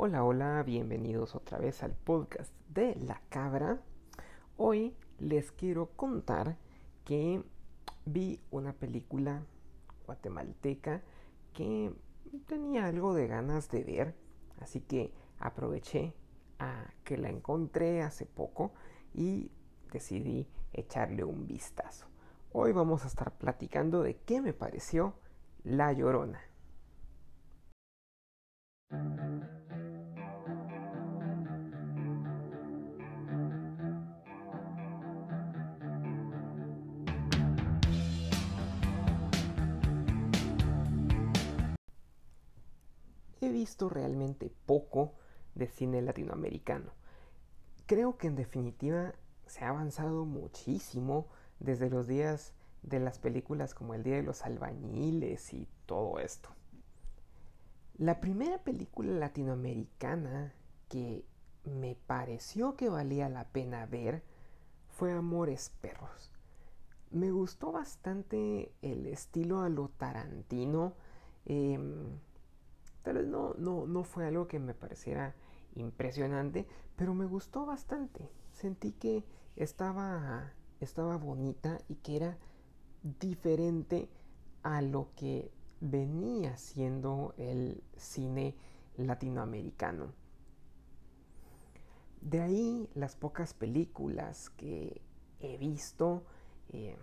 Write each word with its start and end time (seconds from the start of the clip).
Hola, 0.00 0.22
hola, 0.22 0.62
bienvenidos 0.62 1.34
otra 1.34 1.58
vez 1.58 1.82
al 1.82 1.90
podcast 1.90 2.52
de 2.68 2.94
La 2.94 3.20
Cabra. 3.30 3.80
Hoy 4.56 4.94
les 5.18 5.50
quiero 5.50 5.86
contar 5.96 6.56
que 7.04 7.42
vi 8.04 8.40
una 8.52 8.74
película 8.74 9.42
guatemalteca 10.06 11.02
que 11.52 11.92
tenía 12.46 12.86
algo 12.86 13.12
de 13.12 13.26
ganas 13.26 13.72
de 13.72 13.82
ver, 13.82 14.14
así 14.60 14.80
que 14.80 15.12
aproveché 15.40 16.14
a 16.60 16.94
que 17.02 17.16
la 17.16 17.30
encontré 17.30 18.00
hace 18.02 18.24
poco 18.24 18.74
y 19.12 19.50
decidí 19.90 20.46
echarle 20.72 21.24
un 21.24 21.48
vistazo. 21.48 22.06
Hoy 22.52 22.70
vamos 22.70 23.02
a 23.02 23.08
estar 23.08 23.36
platicando 23.36 24.04
de 24.04 24.16
qué 24.18 24.40
me 24.40 24.52
pareció 24.52 25.14
La 25.64 25.92
Llorona. 25.92 26.40
He 43.48 43.52
visto 43.52 43.88
realmente 43.88 44.52
poco 44.66 45.14
de 45.54 45.68
cine 45.68 46.02
latinoamericano. 46.02 46.92
Creo 47.86 48.18
que 48.18 48.26
en 48.26 48.36
definitiva 48.36 49.14
se 49.46 49.64
ha 49.64 49.70
avanzado 49.70 50.26
muchísimo 50.26 51.28
desde 51.58 51.88
los 51.88 52.06
días 52.06 52.52
de 52.82 53.00
las 53.00 53.18
películas 53.18 53.74
como 53.74 53.94
El 53.94 54.02
Día 54.02 54.16
de 54.16 54.22
los 54.22 54.42
Albañiles 54.42 55.54
y 55.54 55.66
todo 55.86 56.18
esto. 56.18 56.50
La 57.96 58.20
primera 58.20 58.58
película 58.58 59.12
latinoamericana 59.12 60.52
que 60.90 61.24
me 61.64 61.94
pareció 61.94 62.76
que 62.76 62.90
valía 62.90 63.30
la 63.30 63.48
pena 63.48 63.86
ver 63.86 64.22
fue 64.90 65.12
Amores 65.12 65.72
Perros. 65.80 66.30
Me 67.10 67.30
gustó 67.30 67.72
bastante 67.72 68.74
el 68.82 69.06
estilo 69.06 69.62
a 69.62 69.70
lo 69.70 69.88
Tarantino. 69.88 70.92
Em, 71.46 72.18
tal 73.08 73.16
vez 73.16 73.26
no, 73.26 73.54
no, 73.54 73.86
no 73.86 74.04
fue 74.04 74.26
algo 74.26 74.46
que 74.48 74.58
me 74.58 74.74
pareciera 74.74 75.34
impresionante, 75.76 76.66
pero 76.94 77.14
me 77.14 77.24
gustó 77.24 77.64
bastante. 77.64 78.28
Sentí 78.52 78.92
que 78.92 79.24
estaba, 79.56 80.52
estaba 80.78 81.16
bonita 81.16 81.78
y 81.88 81.94
que 81.94 82.16
era 82.16 82.38
diferente 83.02 84.10
a 84.62 84.82
lo 84.82 85.08
que 85.16 85.50
venía 85.80 86.58
siendo 86.58 87.32
el 87.38 87.82
cine 87.96 88.54
latinoamericano. 88.98 90.12
De 92.20 92.42
ahí 92.42 92.90
las 92.94 93.16
pocas 93.16 93.54
películas 93.54 94.50
que 94.50 95.00
he 95.40 95.56
visto 95.56 96.24
eh, 96.74 96.98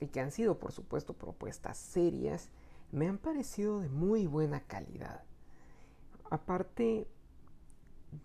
y 0.00 0.08
que 0.08 0.18
han 0.18 0.32
sido 0.32 0.58
por 0.58 0.72
supuesto 0.72 1.12
propuestas 1.12 1.78
serias 1.78 2.50
me 2.92 3.08
han 3.08 3.18
parecido 3.18 3.80
de 3.80 3.88
muy 3.88 4.26
buena 4.26 4.60
calidad. 4.60 5.22
Aparte 6.30 7.08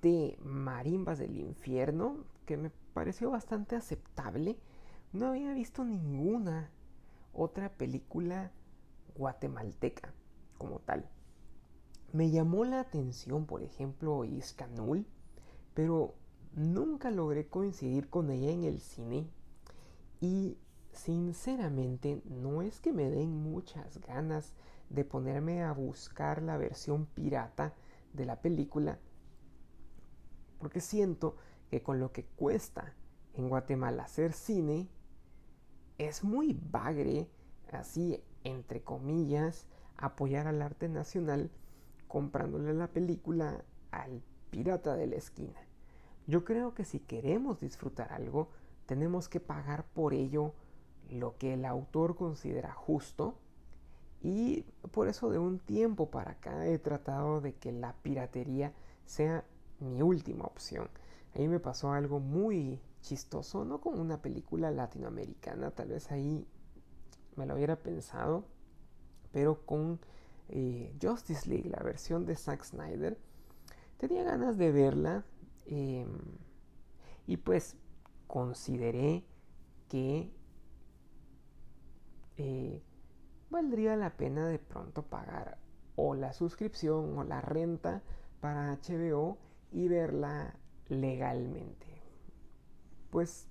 de 0.01 0.37
Marimbas 0.43 1.19
del 1.19 1.37
Infierno, 1.37 2.25
que 2.45 2.57
me 2.57 2.71
pareció 2.93 3.31
bastante 3.31 3.75
aceptable, 3.75 4.57
no 5.13 5.27
había 5.27 5.53
visto 5.53 5.83
ninguna 5.83 6.71
otra 7.33 7.69
película 7.69 8.51
guatemalteca 9.15 10.13
como 10.57 10.79
tal. 10.79 11.09
Me 12.13 12.31
llamó 12.31 12.65
la 12.65 12.79
atención, 12.79 13.45
por 13.45 13.61
ejemplo, 13.61 14.23
Iscanul, 14.23 15.05
pero 15.73 16.15
nunca 16.53 17.11
logré 17.11 17.47
coincidir 17.47 18.09
con 18.09 18.29
ella 18.29 18.51
en 18.51 18.63
el 18.63 18.79
cine 18.79 19.27
y 20.21 20.57
sinceramente 20.95 22.21
no 22.25 22.61
es 22.61 22.79
que 22.79 22.93
me 22.93 23.09
den 23.09 23.31
muchas 23.31 23.99
ganas 23.99 24.53
de 24.89 25.05
ponerme 25.05 25.63
a 25.63 25.71
buscar 25.71 26.41
la 26.41 26.57
versión 26.57 27.05
pirata 27.05 27.73
de 28.13 28.25
la 28.25 28.41
película, 28.41 28.99
porque 30.59 30.79
siento 30.79 31.35
que 31.69 31.83
con 31.83 31.99
lo 31.99 32.11
que 32.11 32.25
cuesta 32.25 32.95
en 33.33 33.49
Guatemala 33.49 34.03
hacer 34.03 34.33
cine, 34.33 34.87
es 35.97 36.23
muy 36.23 36.59
bagre, 36.71 37.29
así 37.71 38.23
entre 38.43 38.81
comillas, 38.81 39.65
apoyar 39.97 40.47
al 40.47 40.61
arte 40.61 40.87
nacional 40.87 41.51
comprándole 42.07 42.73
la 42.73 42.87
película 42.87 43.65
al 43.91 44.23
pirata 44.51 44.95
de 44.95 45.07
la 45.07 45.15
esquina. 45.15 45.59
Yo 46.27 46.43
creo 46.43 46.73
que 46.73 46.85
si 46.85 46.99
queremos 46.99 47.59
disfrutar 47.59 48.13
algo, 48.13 48.49
tenemos 48.85 49.27
que 49.29 49.39
pagar 49.39 49.85
por 49.93 50.13
ello 50.13 50.53
lo 51.09 51.37
que 51.37 51.53
el 51.53 51.65
autor 51.65 52.15
considera 52.15 52.73
justo 52.73 53.37
y 54.21 54.63
por 54.91 55.07
eso 55.07 55.29
de 55.29 55.37
un 55.37 55.59
tiempo 55.59 56.09
para 56.09 56.31
acá 56.31 56.65
he 56.67 56.79
tratado 56.79 57.41
de 57.41 57.53
que 57.53 57.71
la 57.71 57.93
piratería 58.01 58.73
sea 59.05 59.45
mi 59.79 60.01
última 60.01 60.45
opción. 60.45 60.89
Ahí 61.35 61.47
me 61.47 61.59
pasó 61.59 61.91
algo 61.91 62.19
muy 62.19 62.81
chistoso, 63.01 63.65
no 63.65 63.81
con 63.81 63.99
una 63.99 64.21
película 64.21 64.71
latinoamericana, 64.71 65.71
tal 65.71 65.89
vez 65.89 66.11
ahí 66.11 66.47
me 67.35 67.45
lo 67.45 67.55
hubiera 67.55 67.75
pensado, 67.75 68.45
pero 69.31 69.65
con 69.65 69.99
eh, 70.49 70.95
Justice 71.01 71.47
League, 71.49 71.69
la 71.69 71.83
versión 71.83 72.25
de 72.25 72.35
Zack 72.35 72.63
Snyder, 72.63 73.19
tenía 73.97 74.23
ganas 74.23 74.57
de 74.57 74.71
verla 74.71 75.25
em, 75.65 76.07
y 77.27 77.37
pues 77.37 77.75
consideré 78.27 79.23
que 79.89 80.31
eh, 82.37 82.83
valdría 83.49 83.95
la 83.95 84.17
pena 84.17 84.47
de 84.47 84.59
pronto 84.59 85.03
pagar 85.03 85.57
o 85.95 86.13
la 86.13 86.33
suscripción 86.33 87.17
o 87.17 87.23
la 87.23 87.41
renta 87.41 88.01
para 88.41 88.75
HBO 88.75 89.37
y 89.71 89.87
verla 89.87 90.55
legalmente. 90.87 91.87
Pues 93.09 93.47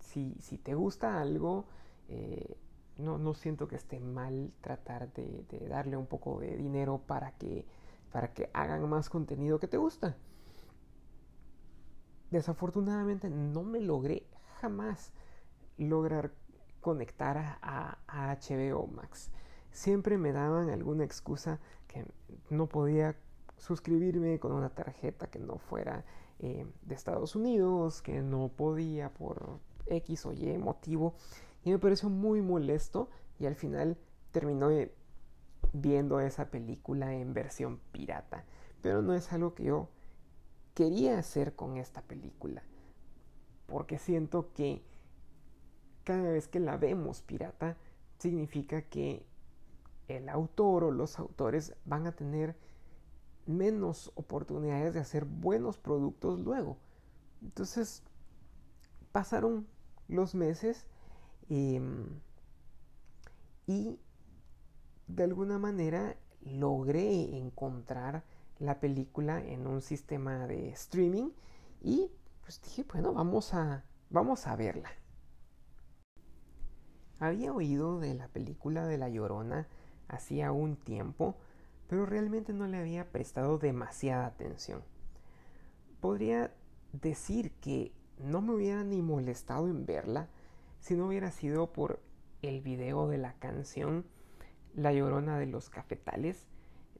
si, 0.00 0.36
si 0.40 0.58
te 0.58 0.74
gusta 0.74 1.20
algo, 1.20 1.66
eh, 2.08 2.56
no, 2.98 3.18
no, 3.18 3.34
siento 3.34 3.68
que 3.68 3.76
esté 3.76 4.00
mal 4.00 4.52
tratar 4.60 5.12
de, 5.12 5.44
de, 5.50 5.68
darle 5.68 5.96
un 5.96 6.06
poco 6.06 6.40
de 6.40 6.56
dinero 6.56 6.98
para 7.06 7.32
que, 7.32 7.66
para 8.12 8.32
que 8.32 8.50
hagan 8.52 8.88
más 8.88 9.08
contenido 9.08 9.58
que 9.58 9.68
te 9.68 9.76
gusta. 9.76 10.16
Desafortunadamente 12.30 13.30
no 13.30 13.62
me 13.62 13.80
logré 13.80 14.26
jamás 14.60 15.12
lograr 15.78 16.32
conectar 16.80 17.58
a, 17.62 17.98
HBO 18.40 18.86
Max. 18.86 19.30
Siempre 19.70 20.18
me 20.18 20.32
daban 20.32 20.70
alguna 20.70 21.04
excusa 21.04 21.60
que 21.86 22.04
no 22.50 22.66
podía 22.66 23.16
suscribirme 23.56 24.38
con 24.38 24.52
una 24.52 24.70
tarjeta 24.70 25.28
que 25.28 25.38
no 25.38 25.58
fuera 25.58 26.04
eh, 26.38 26.66
de 26.82 26.94
Estados 26.94 27.36
Unidos, 27.36 28.02
que 28.02 28.22
no 28.22 28.48
podía 28.48 29.12
por 29.12 29.58
X 29.86 30.26
o 30.26 30.32
Y 30.32 30.56
motivo. 30.58 31.14
Y 31.64 31.70
me 31.70 31.78
pareció 31.78 32.08
muy 32.08 32.40
molesto 32.40 33.08
y 33.38 33.46
al 33.46 33.54
final 33.54 33.96
terminó 34.30 34.70
viendo 35.72 36.20
esa 36.20 36.50
película 36.50 37.14
en 37.14 37.34
versión 37.34 37.80
pirata. 37.92 38.44
Pero 38.82 39.02
no 39.02 39.14
es 39.14 39.32
algo 39.32 39.54
que 39.54 39.64
yo 39.64 39.88
quería 40.74 41.18
hacer 41.18 41.54
con 41.54 41.76
esta 41.76 42.02
película. 42.02 42.62
Porque 43.66 43.98
siento 43.98 44.52
que 44.54 44.82
cada 46.08 46.30
vez 46.30 46.48
que 46.48 46.58
la 46.58 46.78
vemos 46.78 47.20
pirata, 47.20 47.76
significa 48.16 48.80
que 48.80 49.26
el 50.08 50.30
autor 50.30 50.84
o 50.84 50.90
los 50.90 51.18
autores 51.18 51.74
van 51.84 52.06
a 52.06 52.12
tener 52.12 52.56
menos 53.44 54.10
oportunidades 54.14 54.94
de 54.94 55.00
hacer 55.00 55.26
buenos 55.26 55.76
productos 55.76 56.40
luego. 56.40 56.78
Entonces, 57.42 58.02
pasaron 59.12 59.66
los 60.08 60.34
meses 60.34 60.86
em, 61.50 62.06
y 63.66 64.00
de 65.08 65.24
alguna 65.24 65.58
manera 65.58 66.16
logré 66.40 67.36
encontrar 67.36 68.24
la 68.58 68.80
película 68.80 69.44
en 69.44 69.66
un 69.66 69.82
sistema 69.82 70.46
de 70.46 70.70
streaming 70.70 71.32
y 71.82 72.10
pues 72.40 72.62
dije, 72.62 72.86
bueno, 72.90 73.12
vamos 73.12 73.52
a, 73.52 73.84
vamos 74.08 74.46
a 74.46 74.56
verla. 74.56 74.88
Había 77.20 77.52
oído 77.52 77.98
de 77.98 78.14
la 78.14 78.28
película 78.28 78.86
de 78.86 78.98
La 78.98 79.08
Llorona 79.08 79.66
hacía 80.08 80.52
un 80.52 80.76
tiempo, 80.76 81.36
pero 81.88 82.06
realmente 82.06 82.52
no 82.52 82.66
le 82.66 82.78
había 82.78 83.10
prestado 83.10 83.58
demasiada 83.58 84.26
atención. 84.26 84.82
Podría 86.00 86.52
decir 86.92 87.52
que 87.60 87.92
no 88.18 88.40
me 88.40 88.54
hubiera 88.54 88.84
ni 88.84 89.02
molestado 89.02 89.68
en 89.68 89.84
verla 89.84 90.28
si 90.80 90.94
no 90.94 91.06
hubiera 91.06 91.30
sido 91.30 91.72
por 91.72 92.00
el 92.42 92.60
video 92.60 93.08
de 93.08 93.18
la 93.18 93.34
canción 93.34 94.04
La 94.74 94.92
Llorona 94.92 95.38
de 95.38 95.46
los 95.46 95.70
Cafetales 95.70 96.46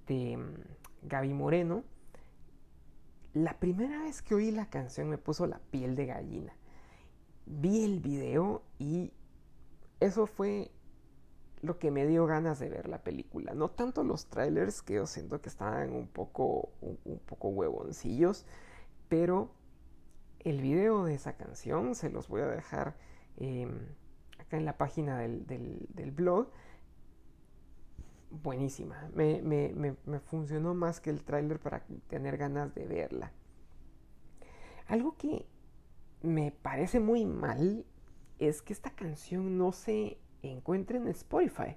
de 0.06 0.36
mm, 0.36 1.08
Gaby 1.08 1.32
Moreno, 1.32 1.84
la 3.34 3.58
primera 3.60 4.02
vez 4.02 4.22
que 4.22 4.34
oí 4.34 4.50
la 4.50 4.68
canción 4.68 5.08
me 5.08 5.18
puso 5.18 5.46
la 5.46 5.60
piel 5.70 5.94
de 5.94 6.06
gallina. 6.06 6.52
Vi 7.46 7.84
el 7.84 8.00
video 8.00 8.62
y 8.78 9.12
eso 10.00 10.26
fue 10.26 10.70
lo 11.60 11.78
que 11.78 11.90
me 11.90 12.06
dio 12.06 12.26
ganas 12.26 12.58
de 12.58 12.68
ver 12.68 12.88
la 12.88 13.02
película. 13.02 13.54
No 13.54 13.70
tanto 13.70 14.04
los 14.04 14.26
trailers, 14.26 14.82
que 14.82 14.94
yo 14.94 15.06
siento 15.06 15.40
que 15.40 15.48
estaban 15.48 15.92
un 15.92 16.06
poco, 16.06 16.70
un, 16.80 17.18
poco 17.26 17.48
huevoncillos, 17.48 18.46
pero 19.08 19.50
el 20.40 20.60
video 20.60 21.04
de 21.04 21.14
esa 21.14 21.36
canción 21.36 21.94
se 21.94 22.10
los 22.10 22.28
voy 22.28 22.42
a 22.42 22.46
dejar 22.46 22.96
em, 23.36 23.78
acá 24.38 24.56
en 24.56 24.64
la 24.64 24.78
página 24.78 25.18
del, 25.18 25.46
del, 25.46 26.10
blog. 26.12 26.48
Buenísima, 28.30 29.10
me, 29.14 29.40
me, 29.42 29.96
me, 30.04 30.20
funcionó 30.20 30.74
más 30.74 31.00
que 31.00 31.10
el 31.10 31.24
trailer 31.24 31.58
para 31.58 31.82
tener 32.08 32.36
ganas 32.36 32.74
de 32.74 32.86
verla. 32.86 33.32
Algo 34.86 35.16
que 35.16 35.46
me 36.22 36.52
parece 36.52 37.00
muy 37.00 37.24
mal 37.24 37.84
es 38.38 38.62
que 38.62 38.72
esta 38.72 38.90
canción 38.90 39.58
no 39.58 39.72
se 39.72 40.18
encuentre 40.42 40.98
en 40.98 41.08
Spotify. 41.08 41.76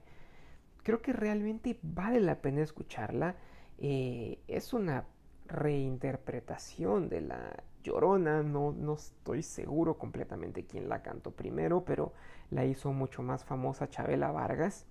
Creo 0.83 1.01
que 1.01 1.13
realmente 1.13 1.79
vale 1.81 2.19
la 2.19 2.41
pena 2.41 2.61
escucharla. 2.61 3.35
Eh, 3.77 4.39
es 4.47 4.73
una 4.73 5.05
reinterpretación 5.47 7.09
de 7.09 7.21
la 7.21 7.63
Llorona, 7.83 8.43
no, 8.43 8.71
no 8.71 8.93
estoy 8.93 9.43
seguro 9.43 9.97
completamente 9.97 10.65
quién 10.65 10.87
la 10.87 11.01
cantó 11.01 11.31
primero, 11.31 11.83
pero 11.83 12.13
la 12.49 12.65
hizo 12.65 12.93
mucho 12.93 13.23
más 13.23 13.43
famosa 13.43 13.89
Chabela 13.89 14.31
Vargas. 14.31 14.85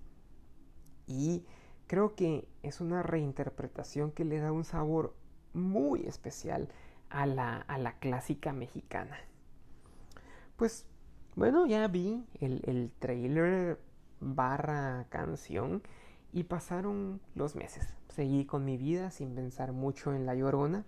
Y 1.07 1.45
creo 1.87 2.15
que 2.15 2.47
es 2.63 2.81
una 2.81 3.01
reinterpretación 3.01 4.11
que 4.11 4.25
le 4.25 4.39
da 4.39 4.51
un 4.51 4.65
sabor 4.65 5.15
muy 5.53 6.05
especial 6.05 6.69
a 7.09 7.25
la, 7.25 7.57
a 7.57 7.77
la 7.77 7.99
clásica 7.99 8.53
mexicana. 8.53 9.17
Pues 10.55 10.85
bueno, 11.35 11.65
ya 11.65 11.87
vi 11.87 12.25
el, 12.39 12.61
el 12.65 12.91
trailer 12.99 13.79
barra 14.19 15.05
canción 15.09 15.81
y 16.33 16.43
pasaron 16.43 17.21
los 17.35 17.55
meses. 17.55 17.93
Seguí 18.09 18.45
con 18.45 18.65
mi 18.65 18.77
vida 18.77 19.11
sin 19.11 19.35
pensar 19.35 19.71
mucho 19.71 20.13
en 20.13 20.25
La 20.25 20.35
Llorona, 20.35 20.85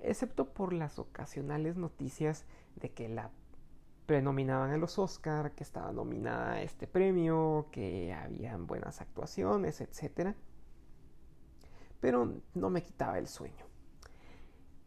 excepto 0.00 0.52
por 0.52 0.72
las 0.72 0.98
ocasionales 0.98 1.76
noticias 1.76 2.44
de 2.76 2.90
que 2.90 3.08
la 3.08 3.30
prenominaban 4.06 4.70
a 4.70 4.76
los 4.76 4.98
Oscar, 4.98 5.52
que 5.52 5.64
estaba 5.64 5.92
nominada 5.92 6.52
a 6.52 6.62
este 6.62 6.86
premio, 6.86 7.68
que 7.70 8.12
habían 8.12 8.66
buenas 8.66 9.00
actuaciones, 9.00 9.80
etc. 9.80 10.34
Pero 12.00 12.34
no 12.54 12.70
me 12.70 12.82
quitaba 12.82 13.18
el 13.18 13.28
sueño. 13.28 13.64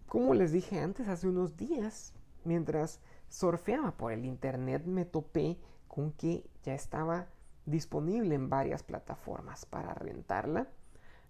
Como 0.07 0.33
les 0.33 0.51
dije 0.51 0.79
antes, 0.79 1.07
hace 1.07 1.27
unos 1.27 1.57
días, 1.57 2.13
mientras 2.43 3.01
surfeaba 3.29 3.97
por 3.97 4.11
el 4.11 4.25
internet 4.25 4.85
me 4.85 5.05
topé 5.05 5.59
con 5.87 6.11
que 6.13 6.49
ya 6.63 6.73
estaba 6.73 7.27
disponible 7.65 8.35
en 8.35 8.49
varias 8.49 8.83
plataformas 8.83 9.65
para 9.65 9.93
rentarla. 9.93 10.67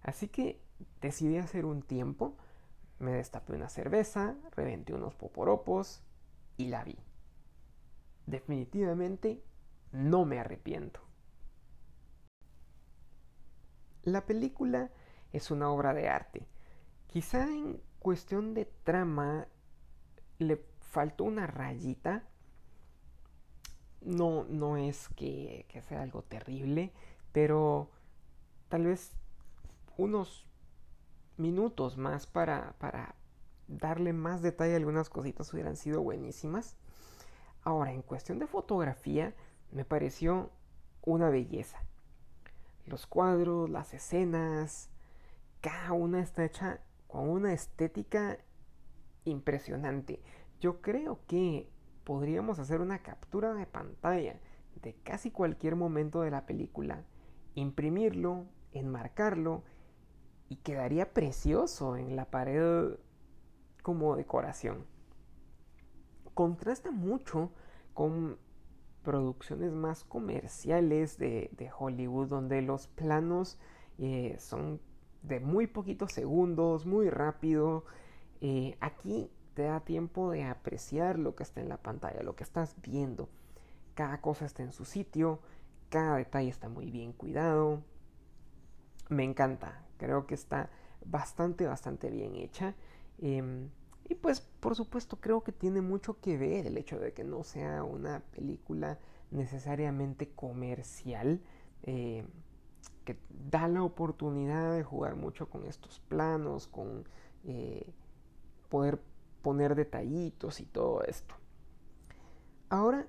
Así 0.02 0.28
que 0.28 0.60
decidí 1.00 1.38
hacer 1.38 1.64
un 1.64 1.82
tiempo, 1.82 2.36
me 2.98 3.12
destapé 3.12 3.54
una 3.54 3.68
cerveza, 3.68 4.36
reventé 4.52 4.94
unos 4.94 5.14
poporopos 5.14 6.02
y 6.56 6.68
la 6.68 6.84
vi. 6.84 6.98
Definitivamente 8.26 9.42
no 9.92 10.24
me 10.24 10.38
arrepiento. 10.38 11.00
La 14.02 14.26
película 14.26 14.90
es 15.32 15.50
una 15.50 15.70
obra 15.70 15.92
de 15.94 16.08
arte. 16.08 16.46
Quizá 17.08 17.44
en 17.44 17.80
cuestión 17.98 18.54
de 18.54 18.64
trama 18.64 19.48
le 20.38 20.56
faltó 20.88 21.24
una 21.24 21.46
rayita. 21.46 22.24
No, 24.00 24.44
no 24.44 24.76
es 24.76 25.08
que, 25.10 25.66
sea 25.88 26.02
algo 26.02 26.22
terrible, 26.22 26.92
pero 27.32 27.90
tal 28.68 28.86
vez 28.86 29.12
unos 29.96 30.46
minutos 31.36 31.96
más 31.96 32.26
para, 32.26 32.74
para 32.78 33.14
darle 33.66 34.12
más 34.12 34.40
detalle 34.42 34.74
a 34.74 34.76
algunas 34.76 35.10
cositas 35.10 35.52
hubieran 35.52 35.76
sido 35.76 36.02
buenísimas. 36.02 36.76
Ahora, 37.62 37.92
en 37.92 38.02
cuestión 38.02 38.38
de 38.38 38.46
fotografía, 38.46 39.34
me 39.72 39.84
pareció 39.84 40.50
una 41.02 41.28
belleza. 41.28 41.78
Los 42.86 43.06
cuadros, 43.06 43.68
las 43.68 43.92
escenas, 43.92 44.88
cada 45.60 45.92
una 45.92 46.20
está 46.20 46.44
hecha 46.44 46.80
con 47.08 47.28
una 47.28 47.52
estética 47.52 48.38
impresionante. 49.24 50.20
Yo 50.60 50.80
creo 50.80 51.20
que 51.26 51.70
podríamos 52.04 52.58
hacer 52.58 52.80
una 52.80 53.02
captura 53.02 53.54
de 53.54 53.66
pantalla 53.66 54.40
de 54.82 54.94
casi 55.02 55.30
cualquier 55.30 55.76
momento 55.76 56.22
de 56.22 56.30
la 56.30 56.46
película, 56.46 57.04
imprimirlo, 57.54 58.46
enmarcarlo 58.72 59.62
y 60.48 60.56
quedaría 60.56 61.12
precioso 61.12 61.96
en 61.96 62.16
la 62.16 62.24
pared 62.26 62.96
como 63.82 64.16
decoración. 64.16 64.86
Contrasta 66.34 66.90
mucho 66.90 67.50
con 67.94 68.38
producciones 69.02 69.72
más 69.72 70.04
comerciales 70.04 71.18
de, 71.18 71.70
Hollywood 71.76 72.28
donde 72.28 72.62
los 72.62 72.86
planos 72.86 73.58
eh, 73.98 74.36
son 74.38 74.80
de 75.22 75.40
muy 75.40 75.66
poquitos 75.66 76.12
segundos, 76.12 76.86
muy 76.86 77.10
rápido. 77.10 77.84
Eh, 78.40 78.76
aquí 78.80 79.30
te 79.58 79.64
da 79.64 79.80
tiempo 79.80 80.30
de 80.30 80.44
apreciar 80.44 81.18
lo 81.18 81.34
que 81.34 81.42
está 81.42 81.60
en 81.60 81.68
la 81.68 81.78
pantalla, 81.78 82.22
lo 82.22 82.36
que 82.36 82.44
estás 82.44 82.76
viendo. 82.80 83.28
Cada 83.96 84.20
cosa 84.20 84.46
está 84.46 84.62
en 84.62 84.70
su 84.70 84.84
sitio, 84.84 85.40
cada 85.88 86.16
detalle 86.16 86.48
está 86.48 86.68
muy 86.68 86.92
bien 86.92 87.12
cuidado. 87.12 87.82
Me 89.08 89.24
encanta, 89.24 89.84
creo 89.96 90.28
que 90.28 90.36
está 90.36 90.70
bastante, 91.04 91.66
bastante 91.66 92.08
bien 92.08 92.36
hecha. 92.36 92.76
Em, 93.20 93.68
y 94.08 94.14
pues, 94.14 94.42
por 94.60 94.76
supuesto, 94.76 95.16
creo 95.20 95.42
que 95.42 95.50
tiene 95.50 95.80
mucho 95.80 96.20
que 96.20 96.38
ver 96.38 96.68
el 96.68 96.78
hecho 96.78 97.00
de 97.00 97.12
que 97.12 97.24
no 97.24 97.42
sea 97.42 97.82
una 97.82 98.20
película 98.30 99.00
necesariamente 99.32 100.28
comercial. 100.36 101.40
Eh, 101.82 102.24
que 103.04 103.16
da 103.50 103.66
la 103.66 103.82
oportunidad 103.82 104.72
de 104.72 104.84
jugar 104.84 105.16
mucho 105.16 105.50
con 105.50 105.66
estos 105.66 105.98
planos, 105.98 106.68
con 106.68 107.08
eh, 107.42 107.92
poder 108.68 109.00
poner 109.48 109.74
detallitos 109.74 110.60
y 110.60 110.66
todo 110.66 111.02
esto. 111.04 111.34
Ahora, 112.68 113.06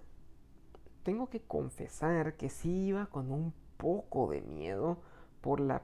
tengo 1.03 1.29
que 1.29 1.41
confesar 1.41 2.37
que 2.37 2.47
sí 2.47 2.85
iba 2.85 3.07
con 3.07 3.29
un 3.29 3.53
poco 3.75 4.29
de 4.31 4.41
miedo 4.41 5.01
por 5.41 5.59
la 5.59 5.81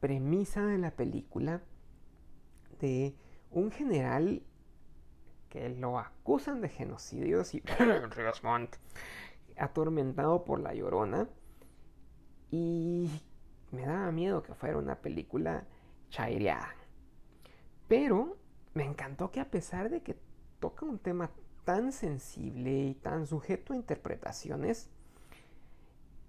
premisa 0.00 0.64
de 0.64 0.78
la 0.78 0.92
película 0.92 1.60
de 2.80 3.14
un 3.50 3.70
general 3.70 4.42
que 5.50 5.68
lo 5.68 5.98
acusan 5.98 6.62
de 6.62 6.70
genocidios 6.70 7.52
y 7.54 7.62
atormentado 9.58 10.42
por 10.46 10.58
la 10.58 10.72
llorona 10.72 11.28
y 12.50 13.10
me 13.72 13.82
daba 13.84 14.10
miedo 14.10 14.42
que 14.42 14.54
fuera 14.54 14.78
una 14.78 15.02
película 15.02 15.66
chaireada. 16.08 16.74
Pero 17.88 18.37
me 18.78 18.84
encantó 18.84 19.32
que 19.32 19.40
a 19.40 19.50
pesar 19.50 19.90
de 19.90 20.02
que 20.02 20.16
toca 20.60 20.86
un 20.86 21.00
tema 21.00 21.32
tan 21.64 21.90
sensible 21.90 22.84
y 22.84 22.94
tan 22.94 23.26
sujeto 23.26 23.72
a 23.72 23.76
interpretaciones, 23.76 24.88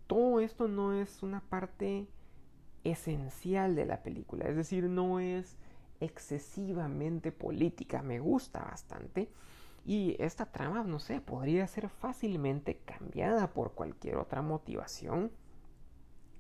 todo 0.07 0.39
esto 0.39 0.67
no 0.67 0.99
es 0.99 1.21
una 1.21 1.41
parte 1.41 2.07
esencial 2.83 3.75
de 3.75 3.85
la 3.85 4.01
película, 4.01 4.45
es 4.47 4.55
decir, 4.55 4.85
no 4.85 5.19
es 5.19 5.57
excesivamente 5.99 7.31
política, 7.31 8.01
me 8.01 8.19
gusta 8.19 8.63
bastante 8.63 9.29
y 9.85 10.15
esta 10.17 10.47
trama, 10.47 10.83
no 10.83 10.97
sé, 10.97 11.21
podría 11.21 11.67
ser 11.67 11.87
fácilmente 11.87 12.79
cambiada 12.79 13.53
por 13.53 13.73
cualquier 13.73 14.17
otra 14.17 14.41
motivación 14.41 15.31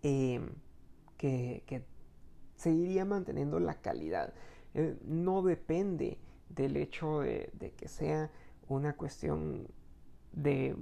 que, 0.01 0.41
que 1.19 1.85
seguiría 2.55 3.05
manteniendo 3.05 3.59
la 3.59 3.75
calidad. 3.75 4.33
Eh, 4.73 4.97
no 5.03 5.41
depende 5.41 6.17
del 6.49 6.77
hecho 6.77 7.21
de, 7.21 7.73
que 7.77 7.87
sea 7.87 8.31
una 8.67 8.95
cuestión 8.95 9.67
de 10.31 10.75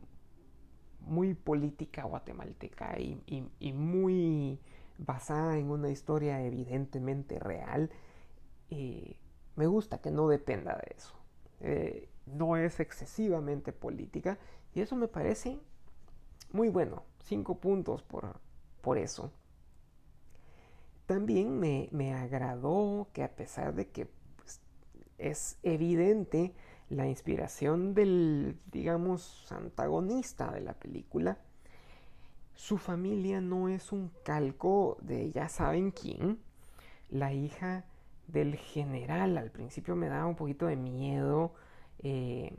muy 1.02 1.34
política 1.34 2.04
guatemalteca 2.04 2.98
y, 3.00 3.72
muy 3.74 4.60
basada 4.98 5.58
en 5.58 5.70
una 5.70 5.90
historia 5.90 6.44
evidentemente 6.44 7.40
real. 7.40 7.90
Eh, 8.70 9.16
me 9.56 9.68
gusta 9.68 10.00
que 10.00 10.12
no 10.12 10.28
dependa 10.28 10.76
de 10.76 10.96
eso. 10.96 11.14
Eh, 11.62 12.10
no 12.26 12.58
es 12.58 12.80
excesivamente 12.80 13.72
política 13.72 14.38
y 14.74 14.82
eso 14.82 14.96
me 14.96 15.08
parece 15.08 15.58
muy 16.52 16.70
bueno. 16.70 17.04
Cinco 17.24 17.60
puntos 17.60 18.04
por, 18.04 18.40
por 18.82 18.98
eso. 18.98 19.32
También 21.08 21.58
me, 21.58 22.14
agradó 22.14 23.08
que 23.14 23.24
a 23.24 23.34
pesar 23.34 23.74
de 23.74 23.88
que 23.88 24.08
pues, 24.36 24.60
es 25.18 25.58
evidente 25.64 26.54
la 26.90 27.08
inspiración 27.08 27.94
del, 27.94 28.60
digamos, 28.72 29.50
antagonista 29.52 30.52
de 30.52 30.62
la 30.62 30.74
película. 30.74 31.38
Su 32.56 32.78
familia 32.78 33.40
no 33.40 33.70
es 33.70 33.94
un 33.94 34.12
calco 34.24 34.98
de 35.00 35.32
ya 35.32 35.48
saben 35.48 35.92
quién. 35.92 36.40
La 37.10 37.32
hija 37.32 37.86
del 38.28 38.56
general 38.56 39.38
al 39.38 39.50
principio 39.50 39.96
me 39.96 40.10
daba 40.10 40.26
un 40.28 40.36
poquito 40.36 40.66
de 40.66 40.76
miedo 40.76 41.54
eh, 42.00 42.54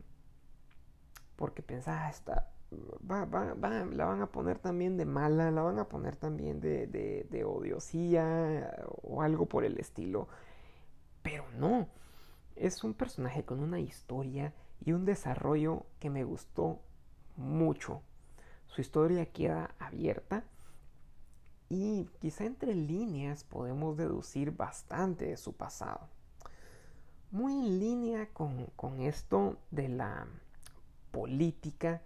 porque 1.36 1.62
pensaba, 1.62 2.06
ah, 2.06 2.10
esta, 2.10 2.50
la 2.70 3.24
van 3.24 4.22
a 4.22 4.26
poner 4.26 4.58
también 4.58 4.96
de 4.96 5.06
mala, 5.06 5.50
la 5.50 5.62
van 5.62 5.78
a 5.78 5.88
poner 5.88 6.16
también 6.16 6.60
de, 6.60 6.86
de, 6.86 7.26
de 7.30 7.44
odiosía 7.44 8.84
o 9.02 9.22
algo 9.22 9.46
por 9.46 9.64
el 9.64 9.78
estilo. 9.78 10.28
Pero 11.22 11.44
no, 11.58 11.88
es 12.56 12.84
un 12.84 12.94
personaje 12.94 13.44
con 13.44 13.60
una 13.60 13.80
historia 13.80 14.52
y 14.84 14.92
un 14.92 15.04
desarrollo 15.04 15.86
que 15.98 16.10
me 16.10 16.24
gustó 16.24 16.80
mucho. 17.36 18.02
Su 18.66 18.80
historia 18.80 19.26
queda 19.26 19.74
abierta 19.78 20.44
y 21.68 22.08
quizá 22.20 22.44
entre 22.44 22.74
líneas 22.74 23.44
podemos 23.44 23.96
deducir 23.96 24.52
bastante 24.52 25.26
de 25.26 25.36
su 25.36 25.54
pasado. 25.54 26.08
Muy 27.30 27.52
en 27.52 27.78
línea 27.78 28.28
con, 28.32 28.66
con 28.76 29.00
esto 29.00 29.56
de 29.70 29.88
la 29.88 30.26
política, 31.10 32.00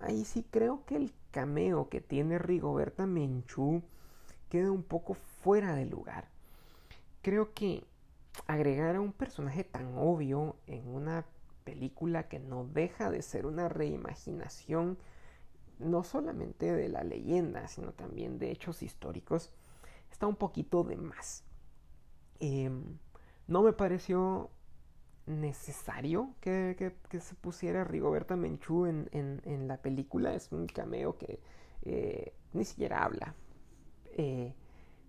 ahí 0.00 0.24
sí 0.24 0.44
creo 0.50 0.84
que 0.84 0.96
el 0.96 1.12
cameo 1.30 1.88
que 1.88 2.00
tiene 2.00 2.38
Rigoberta 2.38 3.06
Menchú 3.06 3.82
queda 4.48 4.70
un 4.70 4.82
poco 4.82 5.14
fuera 5.14 5.74
de 5.74 5.86
lugar. 5.86 6.28
Creo 7.22 7.54
que 7.54 7.84
agregar 8.46 8.96
a 8.96 9.00
un 9.00 9.12
personaje 9.12 9.64
tan 9.64 9.96
obvio 9.96 10.56
en 10.66 10.86
una 10.88 11.24
película 11.64 12.28
que 12.28 12.38
no 12.38 12.64
deja 12.64 13.10
de 13.10 13.22
ser 13.22 13.46
una 13.46 13.68
reimaginación 13.68 14.98
no 15.78 16.04
solamente 16.04 16.72
de 16.72 16.88
la 16.88 17.02
leyenda, 17.02 17.66
sino 17.68 17.92
también 17.92 18.38
de 18.38 18.50
hechos 18.50 18.82
históricos, 18.82 19.50
está 20.10 20.26
un 20.26 20.36
poquito 20.36 20.84
de 20.84 20.96
más. 20.96 21.42
Em, 22.40 22.98
no 23.46 23.62
me 23.62 23.72
pareció 23.72 24.50
necesario 25.26 26.34
que, 26.40 26.94
se 27.20 27.34
pusiera 27.36 27.84
Rigoberta 27.84 28.36
Menchú 28.36 28.86
en, 28.86 29.68
la 29.68 29.78
película. 29.78 30.34
Es 30.34 30.52
un 30.52 30.66
cameo 30.66 31.16
que 31.18 31.40
eh, 31.82 32.34
ni 32.52 32.64
siquiera 32.64 33.04
habla. 33.04 33.34
Eh, 34.12 34.54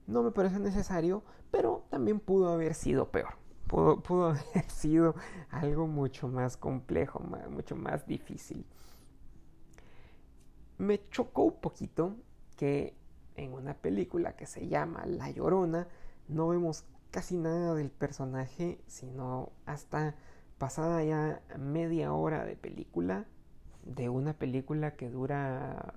no 0.07 0.23
me 0.23 0.31
parece 0.31 0.59
necesario, 0.59 1.23
pero 1.51 1.85
también 1.89 2.19
pudo 2.19 2.49
haber 2.49 2.73
sido 2.73 3.11
peor. 3.11 3.35
Pudo, 3.67 4.01
pudo 4.01 4.25
haber 4.51 4.69
sido 4.69 5.15
algo 5.49 5.87
mucho 5.87 6.27
más 6.27 6.57
complejo, 6.57 7.19
mucho 7.49 7.75
más 7.75 8.05
difícil. 8.05 8.65
Me 10.77 11.07
chocó 11.09 11.43
un 11.43 11.59
poquito 11.61 12.15
que 12.57 12.95
en 13.35 13.53
una 13.53 13.73
película 13.73 14.35
que 14.35 14.45
se 14.45 14.67
llama 14.67 15.05
La 15.05 15.29
Llorona 15.29 15.87
no 16.27 16.47
vemos 16.49 16.85
casi 17.15 17.37
nada 17.37 17.73
del 17.75 17.91
personaje, 17.91 18.77
sino 18.87 19.53
hasta 19.65 20.15
pasada 20.57 21.01
ya 21.01 21.41
media 21.57 22.11
hora 22.11 22.43
de 22.43 22.57
película, 22.57 23.25
de 23.85 24.09
una 24.09 24.33
película 24.33 24.97
que 24.97 25.09
dura 25.09 25.93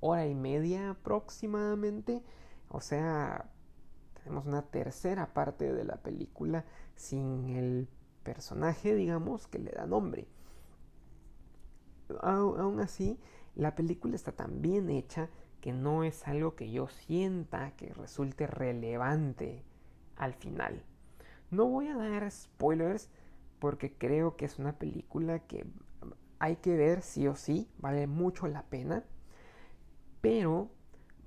hora 0.00 0.26
y 0.26 0.34
media 0.34 0.90
aproximadamente, 0.90 2.24
o 2.68 2.80
sea, 2.80 3.52
tenemos 4.14 4.44
una 4.44 4.62
tercera 4.62 5.32
parte 5.32 5.72
de 5.72 5.84
la 5.84 5.98
película 5.98 6.64
sin 6.96 7.50
el 7.50 7.88
personaje, 8.24 8.96
digamos, 8.96 9.46
que 9.46 9.60
le 9.60 9.70
da 9.70 9.86
nombre. 9.86 10.26
Aún 12.20 12.80
así, 12.80 13.16
la 13.54 13.76
película 13.76 14.16
está 14.16 14.32
tan 14.32 14.60
bien 14.60 14.90
hecha 14.90 15.30
que 15.60 15.72
no 15.72 16.02
es 16.02 16.26
algo 16.26 16.56
que 16.56 16.72
yo 16.72 16.88
sienta 16.88 17.76
que 17.76 17.94
resulte 17.94 18.48
relevante 18.48 19.62
al 20.22 20.34
final. 20.34 20.84
No 21.50 21.66
voy 21.66 21.88
a 21.88 21.96
dar 21.96 22.30
spoilers 22.30 23.10
porque 23.58 23.92
creo 23.92 24.36
que 24.36 24.44
es 24.44 24.58
una 24.58 24.78
película 24.78 25.40
que 25.40 25.66
hay 26.38 26.56
que 26.56 26.76
ver 26.76 27.02
sí 27.02 27.26
o 27.26 27.34
sí, 27.34 27.68
vale 27.78 28.06
mucho 28.06 28.46
la 28.46 28.62
pena. 28.62 29.04
Pero 30.20 30.70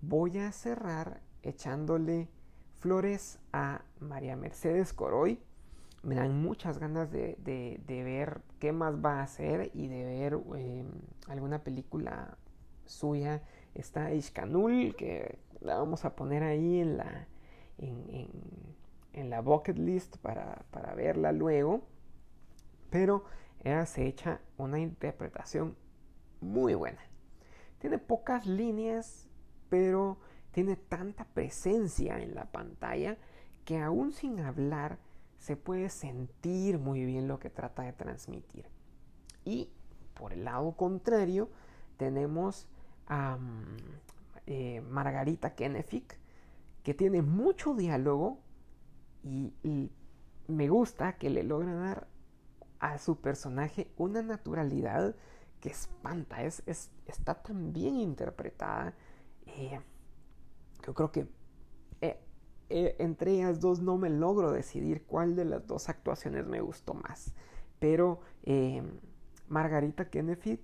voy 0.02 0.38
a 0.38 0.52
cerrar 0.52 1.22
echándole 1.44 2.30
flores 2.80 3.40
a 3.52 3.84
María 4.00 4.38
Mercedes 4.38 4.94
Coroy. 4.94 5.40
Me 6.04 6.16
dan 6.16 6.42
muchas 6.42 6.78
ganas 6.78 7.12
de, 7.12 7.38
ver 7.88 8.42
qué 8.60 8.72
más 8.72 9.04
va 9.04 9.20
a 9.20 9.24
hacer 9.24 9.72
y 9.74 9.88
de 9.88 10.06
ver 10.06 10.40
em, 10.58 10.88
alguna 11.28 11.64
película 11.64 12.38
suya. 12.86 13.42
Está 13.74 14.14
Ishkanul, 14.14 14.96
que 14.96 15.40
la 15.60 15.78
vamos 15.78 16.06
a 16.06 16.16
poner 16.16 16.44
ahí 16.44 16.80
en 16.80 16.98
la, 16.98 17.28
en, 17.78 18.75
la 19.24 19.42
bucket 19.42 19.78
list 19.78 20.18
para, 20.18 20.66
para 20.72 20.94
verla 20.94 21.32
luego. 21.32 21.82
Pero 22.90 23.26
ella 23.64 23.86
se 23.86 24.06
echa 24.06 24.42
una 24.58 24.80
interpretación 24.80 25.76
muy 26.42 26.76
buena. 26.76 27.00
Tiene 27.80 27.98
pocas 27.98 28.46
líneas, 28.46 29.28
pero 29.70 30.18
tiene 30.52 30.76
tanta 30.76 31.26
presencia 31.26 32.20
en 32.22 32.36
la 32.36 32.46
pantalla 32.46 33.18
que 33.66 33.80
aún 33.80 34.12
sin 34.12 34.40
hablar 34.40 35.00
se 35.38 35.58
puede 35.58 35.90
sentir 35.90 36.80
muy 36.80 37.04
bien 37.06 37.28
lo 37.28 37.40
que 37.40 37.50
trata 37.50 37.84
de 37.84 37.94
transmitir. 37.94 38.66
Y 39.44 39.70
por 40.14 40.34
el 40.34 40.46
lado 40.46 40.72
contrario 40.74 41.50
tenemos 41.98 42.68
a 43.08 43.38
eh, 44.46 44.82
Margarita 44.82 45.56
Kenefic 45.56 46.18
que 46.84 46.94
tiene 46.94 47.22
mucho 47.22 47.74
diálogo 47.74 48.40
y, 49.26 49.92
me 50.48 50.70
gusta 50.70 51.14
que 51.14 51.32
le 51.32 51.42
logra 51.42 51.74
dar 51.74 52.08
a 52.80 53.00
su 53.00 53.20
personaje 53.20 53.92
una 53.98 54.22
naturalidad 54.22 55.16
que 55.60 55.70
espanta, 55.70 56.44
es, 56.44 56.62
está 57.08 57.42
tan 57.42 57.74
bien 57.74 57.96
interpretada. 57.96 58.94
Eh, 59.48 59.80
yo 60.86 60.94
creo 60.94 61.12
que 61.12 61.28
eh, 62.02 62.20
eh, 62.70 62.96
entre 63.00 63.32
ellas 63.32 63.60
dos 63.60 63.82
no 63.82 63.98
me 63.98 64.12
logro 64.12 64.52
decidir 64.52 65.04
cuál 65.08 65.36
de 65.36 65.46
las 65.46 65.66
dos 65.66 65.90
actuaciones 65.90 66.46
me 66.46 66.62
gustó 66.62 66.94
más. 66.94 67.34
Pero 67.80 68.20
Margarita 69.48 70.10
Kennedy 70.10 70.60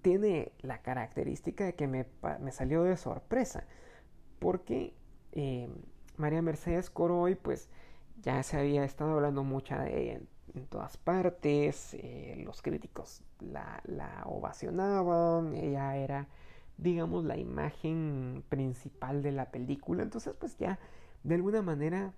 tiene 0.00 0.52
la 0.60 0.80
característica 0.80 1.66
de 1.66 1.74
que 1.74 1.86
me, 1.86 2.06
salió 2.52 2.82
de 2.84 2.96
sorpresa. 2.96 3.66
Porque 4.38 4.94
María 6.18 6.42
Mercedes 6.42 6.90
Coroy, 6.90 7.34
pues 7.34 7.68
ya 8.22 8.42
se 8.42 8.58
había 8.58 8.84
estado 8.84 9.12
hablando 9.14 9.44
mucho 9.44 9.76
de 9.76 10.02
ella 10.02 10.20
en, 10.54 10.66
todas 10.66 10.96
partes. 10.96 11.96
los 12.44 12.62
críticos 12.62 13.22
la, 13.40 13.80
ovacionaban. 14.26 15.54
Ella 15.54 15.96
era 15.96 16.28
digamos, 16.78 17.24
la 17.24 17.36
imagen 17.36 18.44
principal 18.48 19.22
de 19.22 19.32
la 19.32 19.50
película. 19.50 20.02
Entonces, 20.02 20.34
pues 20.38 20.56
ya, 20.58 20.78
de 21.24 21.34
alguna 21.34 21.60
manera, 21.60 22.14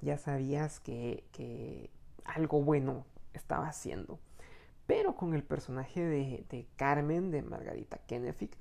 ya 0.00 0.16
sabías 0.16 0.80
que, 0.80 1.90
algo 2.24 2.62
bueno 2.62 3.04
estaba 3.34 3.68
haciendo. 3.68 4.18
Pero 4.86 5.16
con 5.16 5.34
el 5.34 5.42
personaje 5.42 6.00
de, 6.00 6.66
Carmen, 6.76 7.30
de 7.30 7.42
Margarita 7.42 7.98
Kenefic, 7.98 8.56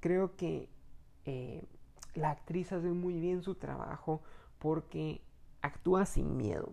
creo 0.00 0.36
que 0.36 0.68
eh, 1.24 1.64
la 2.14 2.30
actriz 2.30 2.72
hace 2.72 2.90
muy 2.90 3.20
bien 3.20 3.42
su 3.42 3.54
trabajo 3.54 4.22
porque 4.58 5.22
actúa 5.62 6.06
sin 6.06 6.36
miedo. 6.36 6.72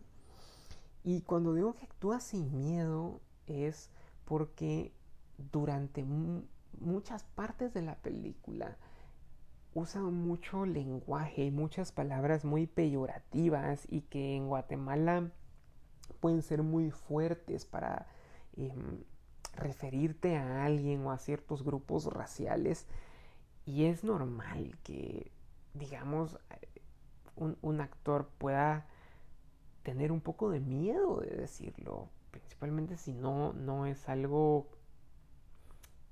Y 1.03 1.21
cuando 1.21 1.53
digo 1.53 1.73
que 1.73 1.85
actúa 1.85 2.19
sin 2.19 2.57
miedo 2.57 3.21
es 3.47 3.89
porque 4.25 4.93
durante 5.51 6.05
muchas 6.79 7.23
partes 7.23 7.73
de 7.73 7.81
la 7.81 7.95
película 7.95 8.77
usan 9.73 10.13
mucho 10.13 10.65
lenguaje, 10.65 11.45
y 11.45 11.51
muchas 11.51 11.91
palabras 11.91 12.43
muy 12.43 12.67
peyorativas 12.67 13.87
y 13.89 14.01
que 14.01 14.35
en 14.35 14.47
Guatemala 14.47 15.31
pueden 16.19 16.41
ser 16.41 16.61
muy 16.61 16.91
fuertes 16.91 17.65
para 17.65 18.07
em, 18.57 19.03
referirte 19.55 20.37
a 20.37 20.65
alguien 20.65 21.05
o 21.05 21.11
a 21.11 21.17
ciertos 21.17 21.63
grupos 21.63 22.05
raciales. 22.05 22.85
Y 23.65 23.85
es 23.85 24.03
normal 24.03 24.77
que, 24.83 25.31
digamos, 25.73 26.37
un, 27.35 27.57
un 27.61 27.81
actor 27.81 28.29
pueda 28.37 28.87
tener 29.83 30.11
un 30.11 30.21
poco 30.21 30.49
de 30.49 30.59
miedo 30.59 31.21
de 31.21 31.35
decirlo, 31.35 32.09
principalmente 32.31 32.97
si 32.97 33.13
no, 33.13 33.53
no 33.53 33.85
es 33.85 34.07
algo 34.09 34.67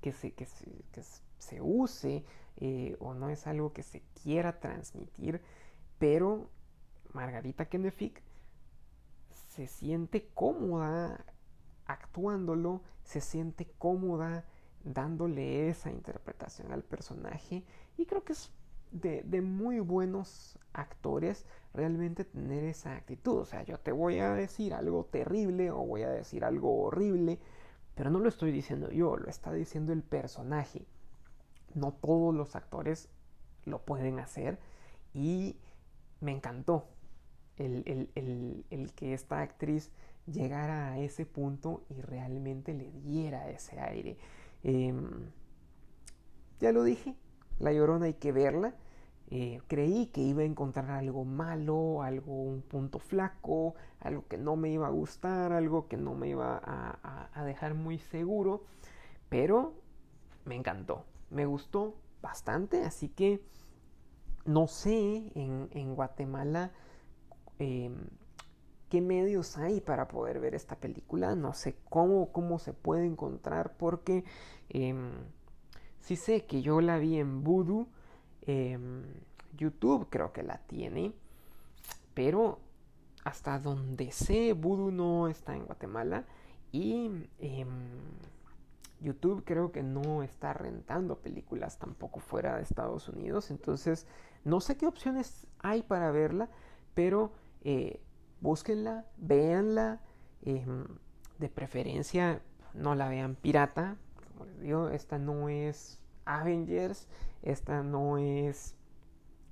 que 0.00 0.12
se, 0.12 0.32
que 0.32 0.46
se, 0.46 1.60
use 1.60 2.24
eh, 2.56 2.96
o 3.00 3.14
no 3.14 3.30
es 3.30 3.46
algo 3.46 3.72
que 3.72 3.82
se 3.82 4.02
quiera 4.22 4.60
transmitir, 4.60 5.40
pero 5.98 6.48
Margarita 7.12 7.66
Kennefic 7.66 8.22
se 9.48 9.66
siente 9.66 10.28
cómoda 10.34 11.24
actuándolo, 11.86 12.82
se 13.02 13.20
siente 13.20 13.66
cómoda 13.78 14.44
dándole 14.84 15.68
esa 15.68 15.90
interpretación 15.90 16.72
al 16.72 16.82
personaje 16.82 17.64
y 17.96 18.06
creo 18.06 18.24
que 18.24 18.32
es 18.32 18.50
de, 18.90 19.40
muy 19.40 19.80
buenos 19.80 20.58
actores 20.72 21.46
realmente 21.72 22.24
tener 22.24 22.64
esa 22.64 22.96
actitud. 22.96 23.38
O 23.38 23.44
sea, 23.44 23.62
yo 23.62 23.78
te 23.78 23.92
voy 23.92 24.18
a 24.18 24.32
decir 24.34 24.74
algo 24.74 25.04
terrible 25.04 25.70
o 25.70 25.78
voy 25.78 26.02
a 26.02 26.10
decir 26.10 26.44
algo 26.44 26.82
horrible, 26.82 27.38
pero 27.94 28.10
no 28.10 28.18
lo 28.18 28.28
estoy 28.28 28.52
diciendo 28.52 28.90
yo, 28.90 29.16
lo 29.16 29.28
está 29.28 29.52
diciendo 29.52 29.92
el 29.92 30.02
personaje. 30.02 30.86
No 31.74 31.92
todos 31.92 32.34
los 32.34 32.56
actores 32.56 33.08
lo 33.64 33.84
pueden 33.84 34.18
hacer 34.18 34.58
y 35.14 35.56
me 36.20 36.32
encantó 36.32 36.88
el, 37.56 38.92
que 38.96 39.12
esta 39.12 39.40
actriz 39.42 39.90
llegara 40.26 40.92
a 40.92 40.98
ese 40.98 41.26
punto 41.26 41.84
y 41.90 42.00
realmente 42.00 42.74
le 42.74 42.90
diera 42.90 43.50
ese 43.50 43.78
aire. 43.80 44.16
Em, 44.62 45.30
ya 46.60 46.72
lo 46.72 46.82
dije, 46.84 47.16
La 47.58 47.72
Llorona 47.72 48.06
hay 48.06 48.14
que 48.14 48.32
verla. 48.32 48.74
Eh, 49.32 49.60
creí 49.68 50.06
que 50.06 50.20
iba 50.22 50.42
a 50.42 50.44
encontrar 50.44 50.90
algo 50.90 51.24
malo, 51.24 52.02
algo, 52.02 52.32
un 52.42 52.62
punto 52.62 52.98
flaco, 52.98 53.76
algo 54.00 54.26
que 54.26 54.36
no 54.36 54.56
me 54.56 54.70
iba 54.70 54.88
a 54.88 54.90
gustar, 54.90 55.52
algo 55.52 55.86
que 55.86 55.96
no 55.96 56.14
me 56.14 56.30
iba 56.30 56.60
a, 56.64 57.44
dejar 57.44 57.74
muy 57.74 57.98
seguro, 57.98 58.64
pero 59.28 59.74
me 60.44 60.56
encantó, 60.56 61.04
me 61.30 61.46
gustó 61.46 61.94
bastante, 62.20 62.82
así 62.84 63.08
que 63.08 63.40
no 64.46 64.66
sé 64.66 65.30
en, 65.36 65.94
Guatemala 65.94 66.72
em, 67.60 67.94
qué 68.90 69.00
medios 69.00 69.56
hay 69.56 69.80
para 69.80 70.08
poder 70.08 70.40
ver 70.40 70.54
esta 70.54 70.76
película, 70.76 71.34
no 71.36 71.54
sé 71.54 71.76
cómo, 71.88 72.32
cómo 72.32 72.58
se 72.58 72.74
puede 72.74 73.06
encontrar, 73.06 73.76
porque 73.78 74.24
em, 74.68 75.12
sí 76.00 76.16
sé 76.16 76.44
que 76.44 76.60
yo 76.60 76.80
la 76.80 76.98
vi 76.98 77.18
en 77.18 77.44
Voodoo, 77.44 77.86
em, 78.42 79.04
YouTube 79.56 80.08
creo 80.10 80.32
que 80.32 80.42
la 80.42 80.58
tiene, 80.66 81.14
pero 82.14 82.58
hasta 83.24 83.60
donde 83.60 84.10
sé, 84.10 84.54
Voodoo 84.54 84.90
no 84.90 85.28
está 85.28 85.54
en 85.54 85.66
Guatemala 85.66 86.24
y 86.72 87.10
em, 87.38 87.68
YouTube 89.00 89.44
creo 89.44 89.70
que 89.70 89.84
no 89.84 90.24
está 90.24 90.52
rentando 90.52 91.20
películas 91.20 91.78
tampoco 91.78 92.18
fuera 92.18 92.56
de 92.56 92.64
Estados 92.64 93.08
Unidos, 93.08 93.52
entonces 93.52 94.08
no 94.44 94.60
sé 94.60 94.76
qué 94.76 94.86
opciones 94.86 95.46
hay 95.60 95.82
para 95.82 96.10
verla, 96.10 96.48
pero 96.94 97.30
eh, 97.62 98.00
búsquenla, 98.40 99.06
véanla, 99.16 100.00
em, 100.42 100.86
de 101.38 101.48
preferencia 101.48 102.42
no 102.74 102.94
la 102.94 103.08
vean 103.08 103.34
pirata, 103.34 103.96
como 104.24 104.44
les 104.44 104.60
digo, 104.60 104.88
esta 104.88 105.18
no 105.18 105.48
es 105.48 105.98
Avengers, 106.24 107.08
esta 107.42 107.82
no 107.82 108.18
es, 108.18 108.76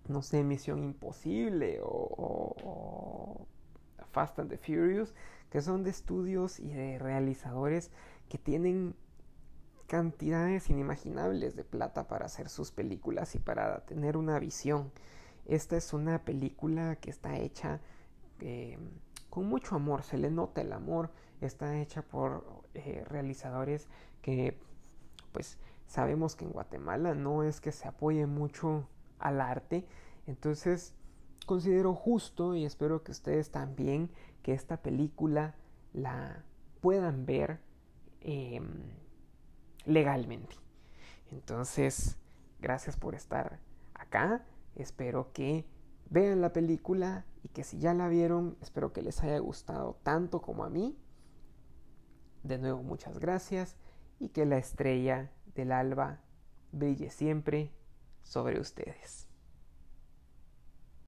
no 0.07 0.23
sé, 0.23 0.45
Misión 0.45 0.85
Imposible 0.85 1.81
o, 1.83 3.47
Fast 4.13 4.39
and 4.39 4.51
the 4.51 4.57
Furious, 4.57 5.15
que 5.51 5.61
son 5.61 5.85
de 5.85 5.91
estudios 5.91 6.59
y 6.61 6.73
de 6.73 6.99
realizadores 6.99 7.91
que 8.29 8.39
tienen 8.39 8.95
cantidades 9.87 10.71
inimaginables 10.71 11.57
de 11.57 11.65
plata 11.65 12.09
para 12.09 12.27
hacer 12.27 12.49
sus 12.49 12.71
películas 12.71 13.35
y 13.35 13.39
para 13.39 13.85
tener 13.87 14.17
una 14.17 14.39
visión. 14.39 14.93
Esta 15.47 15.77
es 15.77 15.93
una 15.93 16.25
película 16.25 16.97
que 16.97 17.11
está 17.11 17.39
hecha 17.39 17.81
eh, 18.41 18.79
con 19.31 19.47
mucho 19.47 19.75
amor, 19.75 20.03
se 20.03 20.19
le 20.19 20.31
nota 20.31 20.61
el 20.61 20.73
amor, 20.73 21.11
está 21.41 21.81
hecha 21.81 22.03
por 22.03 22.63
eh, 22.75 23.05
realizadores 23.09 23.89
que 24.23 24.59
pues 25.33 25.59
sabemos 25.87 26.37
que 26.37 26.45
en 26.45 26.53
Guatemala 26.53 27.15
no 27.15 27.43
es 27.43 27.61
que 27.61 27.73
se 27.73 27.89
apoye 27.89 28.27
mucho 28.27 28.89
al 29.19 29.41
arte, 29.41 29.87
entonces 30.27 30.95
considero 31.47 31.95
justo 31.95 32.55
y 32.55 32.65
espero 32.65 33.03
que 33.03 33.13
ustedes 33.13 33.51
también 33.51 34.11
que 34.43 34.53
esta 34.53 34.79
película 34.79 35.55
la 35.93 36.45
puedan 36.81 37.27
ver 37.27 37.61
em, 38.21 38.67
legalmente. 39.85 40.57
Entonces, 41.31 42.19
gracias 42.61 42.97
por 42.97 43.15
estar 43.15 43.59
acá, 43.95 44.45
espero 44.77 45.33
que 45.33 45.65
vean 46.11 46.41
la 46.41 46.53
película 46.53 47.25
y 47.49 47.53
que 47.55 47.65
si 47.65 47.79
ya 47.79 47.95
la 47.95 48.09
vieron, 48.09 48.57
espero 48.61 48.93
que 48.93 49.03
les 49.03 49.23
haya 49.23 49.39
gustado 49.39 49.99
tanto 50.03 50.43
como 50.43 50.65
a 50.65 50.71
mí. 50.71 50.99
De 52.43 52.59
nuevo, 52.59 52.83
muchas 52.83 53.19
gracias 53.19 53.77
y 54.19 54.29
que 54.29 54.45
la 54.45 54.59
estrella 54.59 55.33
del 55.55 55.73
alba 55.73 56.21
brille 56.73 57.11
siempre 57.11 57.73
sobre 58.23 58.61
ustedes. 58.61 59.28